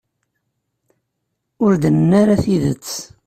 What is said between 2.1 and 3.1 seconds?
ara tidet.